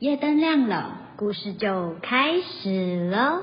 [0.00, 3.42] 夜灯亮了，故事就开始了。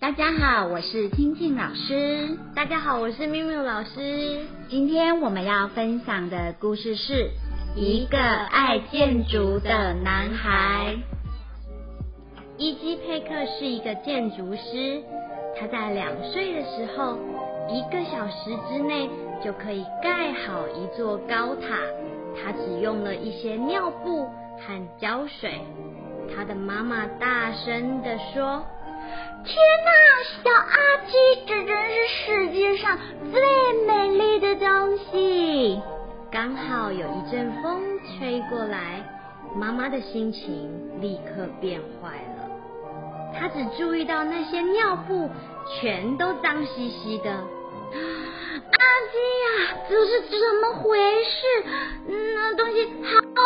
[0.00, 2.36] 大家好，我是青青老师。
[2.56, 4.40] 大家好，我是咪咪老师。
[4.68, 7.30] 今天我们要分享的故事是
[7.76, 10.96] 一个爱建筑的男孩。
[12.58, 15.02] 伊基佩克是一个建筑师，
[15.58, 17.18] 他在两岁的时候，
[17.68, 19.10] 一个小时之内
[19.44, 21.76] 就可以盖好一座高塔。
[22.34, 24.24] 他只用了一些尿布
[24.58, 25.60] 和胶水。
[26.34, 28.64] 他的妈妈大声地说
[29.44, 29.92] ：“天哪，
[30.42, 31.12] 小阿基，
[31.46, 32.98] 这真是世界上
[33.30, 35.80] 最美丽的东西！”
[36.32, 37.82] 刚好有一阵风
[38.18, 39.04] 吹过来，
[39.54, 40.70] 妈妈的心情
[41.02, 42.35] 立刻变坏了。
[43.38, 45.30] 他只注意到那些尿布
[45.80, 47.30] 全都脏兮兮的。
[47.30, 48.78] 阿
[49.12, 51.40] 基呀，这是怎么回事？
[52.34, 53.44] 那东西好恶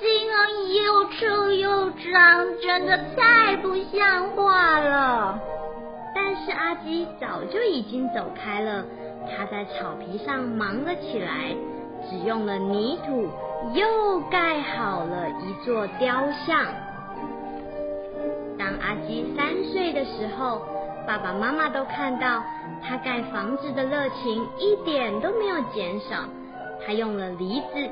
[0.00, 0.36] 心啊，
[0.84, 5.38] 又臭又脏，真的太不像话了。
[6.14, 8.84] 但是阿基早就已经走开了，
[9.28, 11.54] 他在草皮上忙了起来，
[12.08, 13.28] 只用了泥土
[13.74, 16.64] 又盖好了一座雕像。
[18.86, 20.62] 阿基三岁的时候，
[21.08, 22.40] 爸爸妈妈都看到
[22.80, 26.22] 他盖房子的热情一点都没有减少。
[26.86, 27.90] 他用了梨子、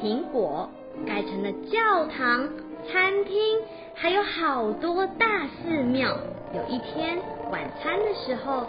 [0.00, 0.70] 苹果
[1.06, 2.48] 盖成了教堂、
[2.90, 3.58] 餐厅，
[3.94, 6.16] 还有好多大寺庙。
[6.54, 7.18] 有一天
[7.50, 8.64] 晚餐的时候，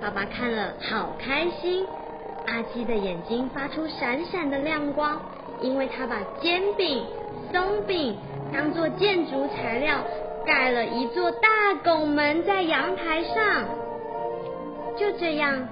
[0.00, 1.84] 爸爸看了好开心。
[2.46, 5.20] 阿基的眼睛发出闪闪的亮光，
[5.60, 7.04] 因为他把煎饼、
[7.52, 8.16] 松饼
[8.52, 9.98] 当做建筑材料。
[10.48, 11.48] 盖了一座大
[11.84, 13.66] 拱门在阳台上。
[14.96, 15.68] 就这样，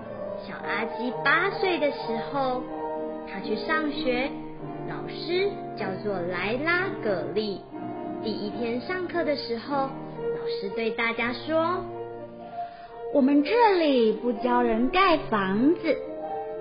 [0.47, 1.97] 小阿基八岁的时
[2.31, 2.63] 候，
[3.27, 4.31] 他去上学，
[4.87, 5.49] 老师
[5.79, 7.63] 叫做莱拉葛利。
[8.23, 11.83] 第一天上课的时候，老师对大家说
[13.15, 15.97] ：“我们这里不教人盖房子，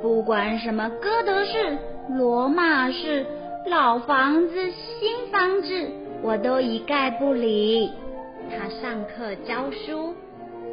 [0.01, 1.77] 不管什么哥德式、
[2.17, 3.25] 罗马式、
[3.67, 5.89] 老房子、新房子，
[6.23, 7.91] 我都一概不理。”
[8.49, 10.13] 他上课教书，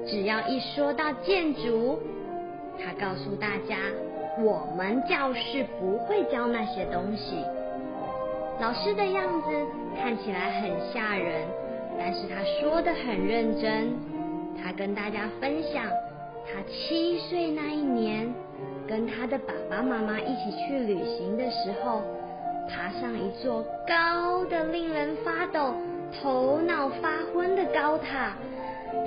[0.07, 2.01] 只要一说到建筑，
[2.79, 3.77] 他告诉大家，
[4.41, 7.37] 我们教室不会教那些东西。
[8.61, 9.49] 老师的样子
[9.97, 11.47] 看起来很吓人，
[11.99, 13.97] 但是他说的很认真。
[14.63, 15.85] 他跟大家分享，
[16.47, 18.33] 他七岁那一年，
[18.87, 22.03] 跟他的爸爸妈妈一起去旅行的时候，
[22.69, 25.75] 爬上一座高的令人发抖。
[26.21, 28.35] 头脑发昏的高塔，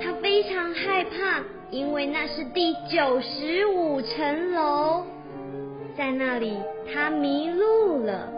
[0.02, 5.04] 他非常害怕，因为那是第九十五层楼，
[5.96, 6.56] 在那里
[6.92, 8.28] 他迷路了。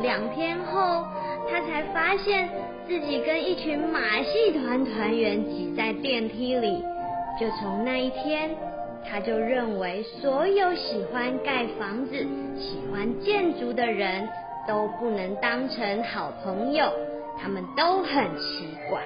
[0.00, 1.04] 两天后，
[1.50, 2.48] 他才发现
[2.86, 6.82] 自己跟一群马戏团团员挤在电梯里。
[7.40, 8.50] 就从那一天，
[9.08, 12.16] 他就认为所有喜欢盖房子、
[12.58, 14.28] 喜欢建筑的人。
[14.68, 16.92] 都不能当成好朋友，
[17.40, 19.00] 他们都很奇怪。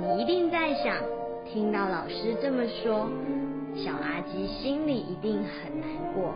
[0.00, 0.96] 你一定在想，
[1.44, 3.06] 听到老师这么说，
[3.76, 6.32] 小阿基心里一定很难过。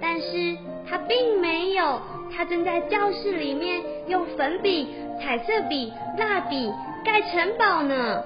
[0.00, 0.56] 但是
[0.88, 2.00] 他并没有，
[2.34, 6.72] 他正在教室里面用粉笔、彩色笔、蜡笔
[7.04, 8.24] 盖城堡呢。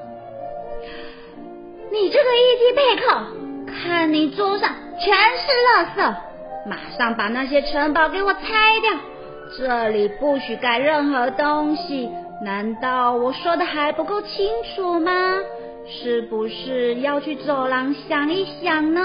[1.90, 3.26] 你这个一级贝克，
[3.66, 4.81] 看你桌上。
[4.98, 6.14] 全是垃圾！
[6.66, 8.40] 马上把那些城堡给我拆
[8.80, 8.90] 掉！
[9.58, 12.10] 这里不许盖任何东西。
[12.42, 15.10] 难道我说的还不够清楚吗？
[15.86, 19.00] 是不是要去走廊想一想呢？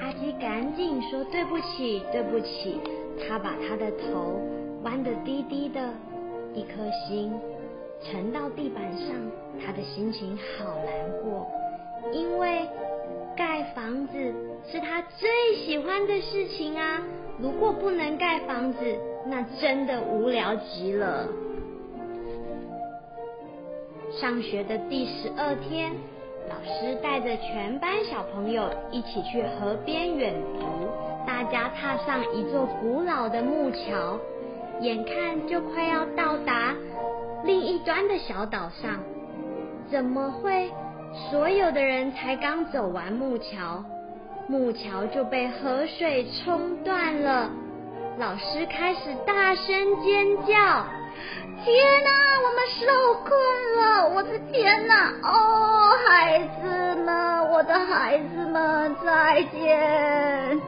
[0.00, 2.80] 阿基赶紧说对不起，对不起。
[3.26, 4.40] 他把他的头
[4.82, 5.80] 弯得低低的，
[6.52, 6.72] 一颗
[7.08, 7.32] 心
[8.02, 9.16] 沉到地板上，
[9.64, 11.46] 他的心情好难过，
[12.12, 12.68] 因为。
[13.36, 14.32] 盖房子
[14.70, 17.02] 是他最喜欢的事情啊！
[17.40, 18.78] 如果不能盖房子，
[19.26, 21.26] 那真的无聊极了。
[24.12, 25.90] 上学的第十二天，
[26.48, 30.64] 老师带着全班小朋友一起去河边远足。
[31.26, 34.16] 大家踏上一座古老的木桥，
[34.80, 36.72] 眼看就快要到达
[37.42, 39.00] 另一端的小岛上，
[39.90, 40.70] 怎么会？
[41.30, 43.84] 所有的人才刚走完木桥，
[44.48, 47.50] 木桥就被河水冲断了。
[48.18, 50.86] 老师开始大声尖叫。
[51.64, 52.10] 天哪，
[52.42, 53.30] 我们受困
[53.76, 54.08] 了！
[54.14, 55.12] 我的天哪！
[55.22, 60.60] 哦，孩子们，我的孩子们，再见！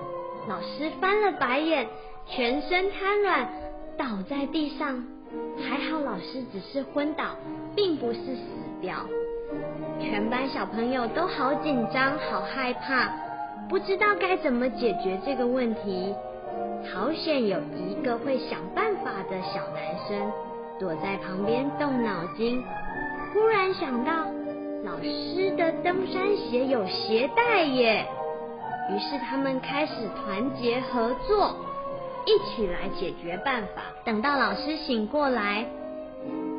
[0.49, 1.87] 老师翻了白眼，
[2.27, 3.49] 全身瘫软，
[3.99, 5.05] 倒在地上。
[5.59, 7.25] 还好老师只是昏倒，
[7.75, 8.43] 并不是死
[8.81, 8.95] 掉。
[10.01, 13.11] 全班小朋友都好紧张，好害怕，
[13.69, 16.15] 不知道该怎么解决这个问题。
[16.95, 20.33] 好险有一个会想办法的小男生。
[20.79, 22.63] 躲在旁边动脑筋，
[23.33, 24.27] 忽然想到
[24.85, 28.07] 老师的登山鞋有鞋带耶，
[28.91, 29.93] 于是他们开始
[30.23, 31.57] 团结合作，
[32.27, 33.85] 一起来解决办法。
[34.05, 35.65] 等到老师醒过来，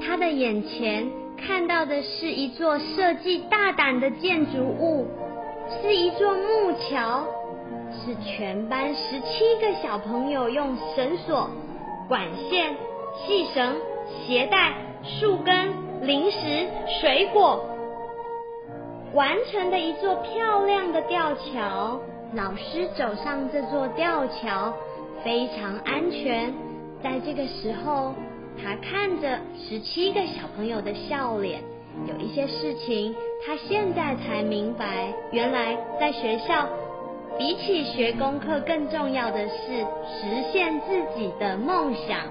[0.03, 5.07] 他的眼前看到的是一座设计大胆的建筑物，
[5.81, 7.23] 是一座木桥，
[7.91, 11.49] 是全班十七个小朋友用绳索、
[12.07, 12.75] 管线、
[13.15, 13.75] 细绳。
[14.25, 14.73] 鞋带、
[15.03, 16.65] 树根、零食、
[17.01, 17.61] 水果，
[19.13, 21.99] 完成的一座漂亮的吊桥。
[22.33, 24.73] 老师走上这座吊桥，
[25.25, 26.53] 非常安全。
[27.03, 28.15] 在这个时候，
[28.61, 31.61] 他看着十七个小朋友的笑脸，
[32.07, 33.15] 有一些事情
[33.45, 36.67] 他现在才明白，原来在学校，
[37.37, 42.21] 比起学功课，更重要的是实现自己的梦想。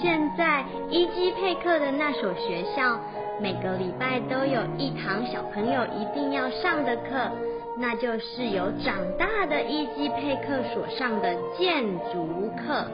[0.00, 3.00] 现在伊基佩克的那所学校，
[3.40, 7.30] 每个礼拜都有一堂小朋友一定要上的课，
[7.78, 12.86] 那就是由长大的伊基佩克所上的建筑课。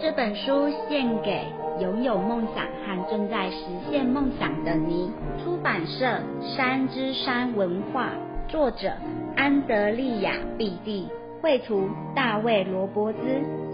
[0.00, 1.44] 这本书献给
[1.80, 3.56] 拥有梦想和正在实
[3.88, 5.10] 现梦想的你。
[5.42, 8.10] 出版社：山之山文化，
[8.48, 8.92] 作者：
[9.36, 11.08] 安德利亚·毕蒂，
[11.40, 13.18] 绘图：大卫·罗伯兹，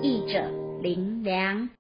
[0.03, 0.43] 译者：
[0.83, 1.71] 林良。